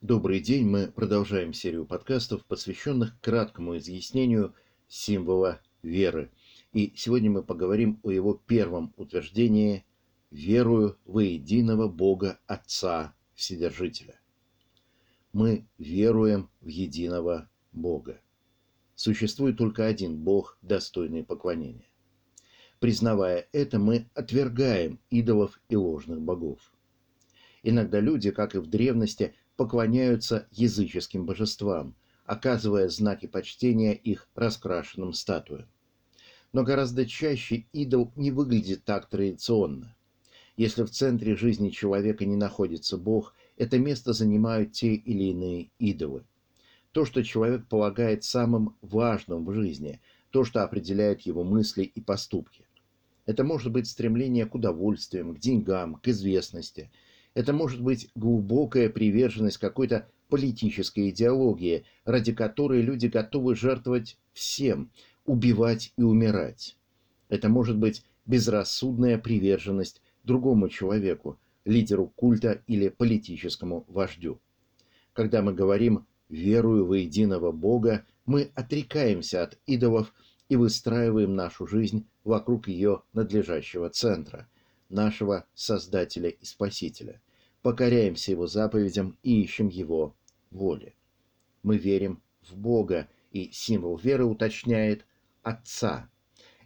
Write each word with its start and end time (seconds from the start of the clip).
Добрый 0.00 0.38
день, 0.38 0.64
мы 0.64 0.92
продолжаем 0.92 1.52
серию 1.52 1.84
подкастов, 1.84 2.44
посвященных 2.44 3.20
краткому 3.20 3.78
изъяснению 3.78 4.54
символа 4.86 5.60
веры. 5.82 6.30
И 6.72 6.92
сегодня 6.94 7.32
мы 7.32 7.42
поговорим 7.42 7.98
о 8.04 8.12
его 8.12 8.32
первом 8.34 8.94
утверждении 8.96 9.84
«Верую 10.30 10.96
во 11.04 11.24
единого 11.24 11.88
Бога 11.88 12.38
Отца 12.46 13.12
Вседержителя». 13.34 14.20
Мы 15.32 15.66
веруем 15.78 16.48
в 16.60 16.68
единого 16.68 17.50
Бога. 17.72 18.20
Существует 18.94 19.58
только 19.58 19.84
один 19.84 20.16
Бог, 20.16 20.58
достойный 20.62 21.24
поклонения. 21.24 21.90
Признавая 22.78 23.48
это, 23.50 23.80
мы 23.80 24.08
отвергаем 24.14 25.00
идолов 25.10 25.60
и 25.68 25.74
ложных 25.74 26.22
богов. 26.22 26.72
Иногда 27.64 27.98
люди, 27.98 28.30
как 28.30 28.54
и 28.54 28.58
в 28.58 28.68
древности, 28.68 29.34
поклоняются 29.58 30.46
языческим 30.52 31.26
божествам, 31.26 31.96
оказывая 32.24 32.88
знаки 32.88 33.26
почтения 33.26 33.92
их 33.92 34.28
раскрашенным 34.36 35.12
статуям. 35.12 35.66
Но 36.52 36.62
гораздо 36.62 37.04
чаще 37.04 37.66
идол 37.72 38.12
не 38.14 38.30
выглядит 38.30 38.84
так 38.84 39.08
традиционно. 39.08 39.96
Если 40.56 40.84
в 40.84 40.90
центре 40.90 41.34
жизни 41.34 41.70
человека 41.70 42.24
не 42.24 42.36
находится 42.36 42.96
Бог, 42.96 43.34
это 43.56 43.80
место 43.80 44.12
занимают 44.12 44.72
те 44.72 44.94
или 44.94 45.24
иные 45.24 45.70
идолы. 45.80 46.24
То, 46.92 47.04
что 47.04 47.24
человек 47.24 47.66
полагает 47.66 48.22
самым 48.22 48.76
важным 48.80 49.44
в 49.44 49.52
жизни, 49.52 50.00
то, 50.30 50.44
что 50.44 50.62
определяет 50.62 51.22
его 51.22 51.42
мысли 51.42 51.82
и 51.82 52.00
поступки. 52.00 52.64
Это 53.26 53.42
может 53.42 53.72
быть 53.72 53.88
стремление 53.88 54.46
к 54.46 54.54
удовольствиям, 54.54 55.34
к 55.34 55.40
деньгам, 55.40 55.96
к 55.96 56.06
известности– 56.06 56.92
это 57.38 57.52
может 57.52 57.80
быть 57.80 58.10
глубокая 58.16 58.88
приверженность 58.88 59.58
какой-то 59.58 60.08
политической 60.28 61.10
идеологии, 61.10 61.84
ради 62.04 62.32
которой 62.32 62.82
люди 62.82 63.06
готовы 63.06 63.54
жертвовать 63.54 64.18
всем, 64.32 64.90
убивать 65.24 65.92
и 65.96 66.02
умирать. 66.02 66.76
Это 67.28 67.48
может 67.48 67.78
быть 67.78 68.02
безрассудная 68.26 69.18
приверженность 69.18 70.02
другому 70.24 70.68
человеку, 70.68 71.38
лидеру 71.64 72.12
культа 72.16 72.60
или 72.66 72.88
политическому 72.88 73.84
вождю. 73.86 74.40
Когда 75.12 75.40
мы 75.40 75.54
говорим 75.54 76.06
«верую 76.28 76.86
во 76.86 76.96
единого 76.96 77.52
Бога», 77.52 78.04
мы 78.26 78.50
отрекаемся 78.56 79.44
от 79.44 79.56
идолов 79.64 80.12
и 80.48 80.56
выстраиваем 80.56 81.36
нашу 81.36 81.68
жизнь 81.68 82.04
вокруг 82.24 82.66
ее 82.66 83.02
надлежащего 83.12 83.90
центра, 83.90 84.48
нашего 84.88 85.46
Создателя 85.54 86.30
и 86.30 86.44
Спасителя– 86.44 87.20
покоряемся 87.62 88.32
Его 88.32 88.46
заповедям 88.46 89.16
и 89.22 89.42
ищем 89.42 89.68
Его 89.68 90.14
воли. 90.50 90.94
Мы 91.62 91.76
верим 91.76 92.22
в 92.42 92.56
Бога, 92.56 93.08
и 93.30 93.50
символ 93.52 93.96
веры 93.96 94.24
уточняет 94.24 95.04
Отца. 95.42 96.08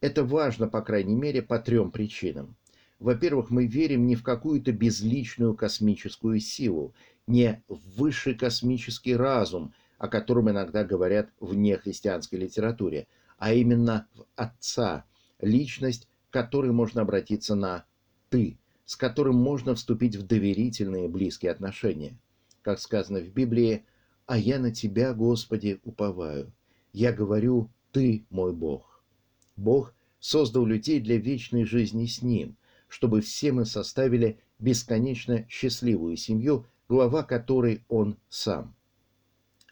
Это 0.00 0.24
важно, 0.24 0.68
по 0.68 0.82
крайней 0.82 1.14
мере, 1.14 1.42
по 1.42 1.58
трем 1.58 1.90
причинам. 1.90 2.56
Во-первых, 2.98 3.50
мы 3.50 3.66
верим 3.66 4.06
не 4.06 4.16
в 4.16 4.22
какую-то 4.22 4.72
безличную 4.72 5.54
космическую 5.54 6.40
силу, 6.40 6.94
не 7.26 7.62
в 7.68 7.78
высший 7.96 8.34
космический 8.34 9.14
разум, 9.14 9.72
о 9.98 10.08
котором 10.08 10.50
иногда 10.50 10.84
говорят 10.84 11.30
в 11.38 11.54
нехристианской 11.54 12.38
литературе, 12.38 13.06
а 13.36 13.52
именно 13.52 14.08
в 14.14 14.24
Отца, 14.34 15.04
личность, 15.40 16.08
к 16.28 16.32
которой 16.32 16.72
можно 16.72 17.02
обратиться 17.02 17.54
на 17.54 17.84
«ты», 18.30 18.58
с 18.88 18.96
которым 18.96 19.36
можно 19.36 19.74
вступить 19.74 20.16
в 20.16 20.26
доверительные 20.26 21.08
близкие 21.08 21.52
отношения. 21.52 22.16
Как 22.62 22.80
сказано 22.80 23.20
в 23.20 23.28
Библии, 23.28 23.84
«А 24.24 24.38
я 24.38 24.58
на 24.58 24.72
Тебя, 24.72 25.12
Господи, 25.12 25.78
уповаю. 25.84 26.50
Я 26.94 27.12
говорю, 27.12 27.68
Ты 27.92 28.24
мой 28.30 28.54
Бог». 28.54 29.04
Бог 29.56 29.92
создал 30.20 30.64
людей 30.64 31.00
для 31.00 31.18
вечной 31.18 31.64
жизни 31.64 32.06
с 32.06 32.22
Ним, 32.22 32.56
чтобы 32.88 33.20
все 33.20 33.52
мы 33.52 33.66
составили 33.66 34.38
бесконечно 34.58 35.44
счастливую 35.50 36.16
семью, 36.16 36.64
глава 36.88 37.22
которой 37.24 37.84
Он 37.88 38.16
сам. 38.30 38.74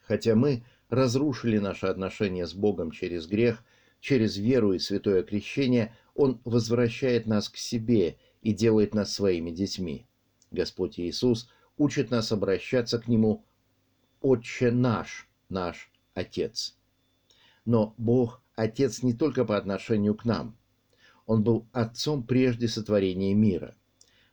Хотя 0.03 0.35
мы 0.35 0.63
разрушили 0.91 1.57
наши 1.57 1.87
отношения 1.87 2.47
с 2.47 2.53
Богом 2.53 2.91
через 2.91 3.27
грех, 3.27 3.65
через 3.99 4.37
веру 4.37 4.75
и 4.75 4.79
святое 4.79 5.23
крещение, 5.23 5.95
Он 6.15 6.39
возвращает 6.45 7.27
нас 7.27 7.49
к 7.49 7.57
себе 7.57 8.19
и 8.47 8.53
делает 8.53 8.95
нас 8.95 9.13
своими 9.13 9.51
детьми. 9.51 10.07
Господь 10.53 11.01
Иисус 11.01 11.49
учит 11.77 12.13
нас 12.13 12.31
обращаться 12.31 13.01
к 13.01 13.09
Нему 13.09 13.45
«Отче 14.21 14.71
наш, 14.71 15.29
наш 15.49 15.91
Отец». 16.15 16.77
Но 17.65 17.93
Бог– 17.99 18.41
Отец 18.55 19.03
не 19.03 19.15
только 19.15 19.45
по 19.45 19.57
отношению 19.57 20.15
к 20.15 20.25
нам. 20.25 20.57
Он 21.27 21.43
был 21.43 21.67
Отцом 21.73 22.23
прежде 22.23 22.69
сотворения 22.69 23.35
мира. 23.35 23.75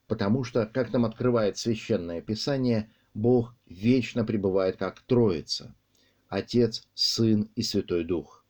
Потому 0.05 0.43
что, 0.43 0.67
как 0.67 0.93
нам 0.93 1.05
открывает 1.05 1.57
Священное 1.57 2.21
Писание, 2.21 2.91
Бог 3.15 3.55
вечно 3.65 4.23
пребывает 4.23 4.77
как 4.77 5.01
Троица– 5.01 5.73
Отец, 6.29 6.87
Сын 6.93 7.49
и 7.55 7.63
Святой 7.63 8.03
Дух. 8.03 8.45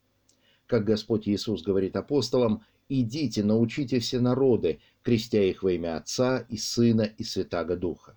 Как 0.66 0.84
Господь 0.84 1.26
Иисус 1.26 1.62
говорит 1.62 1.96
апостолам, 1.96 2.66
«Идите, 2.88 3.42
научите 3.42 3.98
все 3.98 4.20
народы, 4.20 4.80
крестя 5.02 5.42
их 5.42 5.62
во 5.62 5.72
имя 5.72 5.96
Отца 5.96 6.44
и 6.50 6.58
Сына 6.58 7.02
и 7.02 7.24
Святаго 7.24 7.76
Духа». 7.76 8.16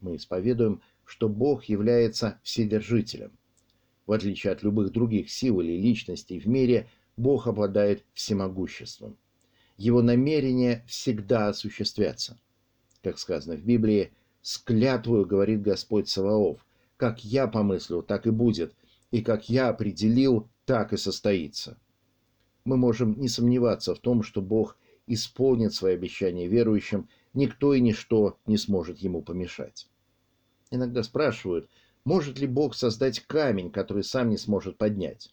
Мы 0.00 0.16
исповедуем, 0.16 0.82
что 1.06 1.30
Бог 1.30 1.64
является 1.64 2.38
Вседержителем. 2.42 3.32
В 4.06 4.12
отличие 4.12 4.52
от 4.52 4.62
любых 4.62 4.92
других 4.92 5.30
сил 5.30 5.60
или 5.60 5.80
личностей 5.80 6.38
в 6.38 6.46
мире, 6.46 6.88
Бог 7.16 7.46
обладает 7.46 8.04
всемогуществом. 8.12 9.16
Его 9.78 10.02
намерения 10.02 10.84
всегда 10.86 11.48
осуществятся. 11.48 12.38
Как 13.02 13.18
сказано 13.18 13.56
в 13.56 13.64
Библии, 13.64 14.12
«С 14.42 14.58
клятвою, 14.58 15.24
говорит 15.24 15.62
Господь 15.62 16.08
Саваоф, 16.10 16.66
как 16.98 17.24
я 17.24 17.46
помыслил, 17.46 18.02
так 18.02 18.26
и 18.26 18.30
будет, 18.30 18.74
и 19.10 19.22
как 19.22 19.48
я 19.48 19.68
определил, 19.68 20.50
так 20.66 20.92
и 20.92 20.98
состоится» 20.98 21.78
мы 22.64 22.76
можем 22.76 23.20
не 23.20 23.28
сомневаться 23.28 23.94
в 23.94 23.98
том, 23.98 24.22
что 24.22 24.40
Бог 24.40 24.78
исполнит 25.06 25.74
свои 25.74 25.94
обещания 25.94 26.48
верующим, 26.48 27.08
никто 27.34 27.74
и 27.74 27.80
ничто 27.80 28.38
не 28.46 28.56
сможет 28.56 28.98
ему 28.98 29.22
помешать. 29.22 29.86
Иногда 30.70 31.02
спрашивают, 31.02 31.68
может 32.04 32.38
ли 32.38 32.46
Бог 32.46 32.74
создать 32.74 33.20
камень, 33.20 33.70
который 33.70 34.02
сам 34.02 34.30
не 34.30 34.38
сможет 34.38 34.78
поднять? 34.78 35.32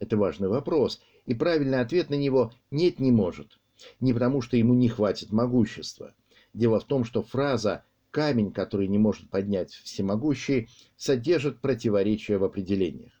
Это 0.00 0.16
важный 0.16 0.48
вопрос, 0.48 1.00
и 1.26 1.34
правильный 1.34 1.80
ответ 1.80 2.10
на 2.10 2.14
него 2.14 2.52
«нет, 2.70 2.98
не 2.98 3.12
может». 3.12 3.58
Не 4.00 4.12
потому, 4.12 4.40
что 4.40 4.56
ему 4.56 4.72
не 4.74 4.88
хватит 4.88 5.32
могущества. 5.32 6.14
Дело 6.52 6.78
в 6.78 6.84
том, 6.84 7.04
что 7.04 7.22
фраза 7.22 7.84
«камень, 8.10 8.52
который 8.52 8.86
не 8.86 8.98
может 8.98 9.30
поднять 9.30 9.72
всемогущий» 9.72 10.68
содержит 10.96 11.60
противоречия 11.60 12.38
в 12.38 12.44
определениях. 12.44 13.12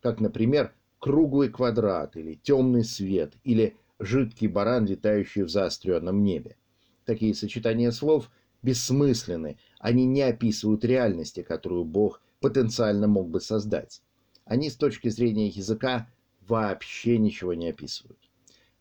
Как, 0.00 0.20
например, 0.20 0.72
круглый 1.06 1.50
квадрат 1.50 2.16
или 2.16 2.34
темный 2.34 2.82
свет 2.82 3.34
или 3.44 3.76
жидкий 4.00 4.48
баран, 4.48 4.86
летающий 4.86 5.42
в 5.42 5.48
заостренном 5.48 6.24
небе. 6.24 6.56
Такие 7.04 7.32
сочетания 7.32 7.92
слов 7.92 8.28
бессмысленны, 8.62 9.56
они 9.78 10.04
не 10.04 10.22
описывают 10.22 10.84
реальности, 10.84 11.44
которую 11.44 11.84
Бог 11.84 12.20
потенциально 12.40 13.06
мог 13.06 13.30
бы 13.30 13.40
создать. 13.40 14.02
Они 14.44 14.68
с 14.68 14.74
точки 14.74 15.08
зрения 15.08 15.46
языка 15.46 16.08
вообще 16.40 17.18
ничего 17.18 17.54
не 17.54 17.68
описывают. 17.68 18.18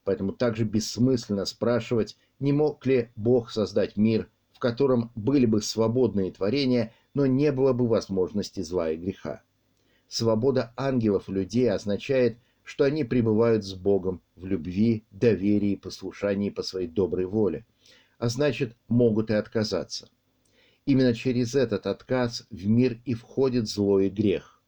Поэтому 0.03 0.31
также 0.31 0.63
бессмысленно 0.63 1.46
спрашивать, 1.46 2.18
не 2.40 2.53
мог 2.53 2.84
ли 2.88 3.12
Бог 3.16 3.52
создать 3.52 3.97
мир, 3.97 4.31
в 4.52 4.57
котором 4.57 5.12
были 5.13 5.46
бы 5.46 5.62
свободные 5.62 6.31
творения, 6.31 6.92
но 7.13 7.28
не 7.28 7.52
было 7.52 7.72
бы 7.74 7.88
возможности 7.88 8.62
зла 8.62 8.89
и 8.89 8.98
греха. 8.98 9.44
Свобода 10.07 10.74
ангелов 10.78 11.28
людей 11.30 11.69
означает, 11.72 12.38
что 12.63 12.84
они 12.84 13.04
пребывают 13.04 13.63
с 13.63 13.74
Богом 13.74 14.22
в 14.36 14.46
любви, 14.46 15.06
доверии 15.12 15.75
послушании 15.75 16.50
по 16.50 16.63
своей 16.63 16.88
доброй 16.88 17.25
воле, 17.25 17.66
а 18.18 18.30
значит, 18.30 18.75
могут 18.88 19.30
и 19.30 19.34
отказаться. 19.34 20.10
Именно 20.86 21.13
через 21.13 21.56
этот 21.56 21.88
отказ 21.88 22.46
в 22.50 22.68
мир 22.68 23.00
и 23.06 23.13
входит 23.13 23.68
зло 23.68 24.00
и 24.00 24.10
грех. 24.10 24.62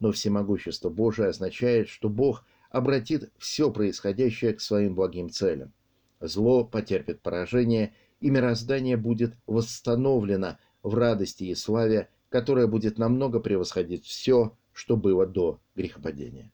Но 0.00 0.12
всемогущество 0.12 0.90
Божие 0.90 1.28
означает, 1.28 1.88
что 1.88 2.08
Бог 2.08 2.44
обратит 2.70 3.32
все 3.38 3.70
происходящее 3.70 4.54
к 4.54 4.60
своим 4.60 4.94
благим 4.94 5.30
целям. 5.30 5.72
Зло 6.20 6.64
потерпит 6.64 7.20
поражение, 7.20 7.94
и 8.20 8.30
мироздание 8.30 8.96
будет 8.96 9.34
восстановлено 9.46 10.58
в 10.82 10.94
радости 10.94 11.44
и 11.44 11.54
славе, 11.54 12.08
которая 12.30 12.66
будет 12.66 12.98
намного 12.98 13.38
превосходить 13.38 14.04
все, 14.06 14.56
что 14.74 14.96
было 14.96 15.26
до 15.26 15.60
грехопадения. 15.74 16.52